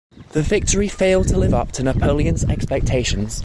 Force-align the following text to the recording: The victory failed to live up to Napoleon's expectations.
The 0.31 0.41
victory 0.41 0.87
failed 0.87 1.27
to 1.27 1.37
live 1.37 1.53
up 1.53 1.71
to 1.73 1.83
Napoleon's 1.83 2.43
expectations. 2.45 3.39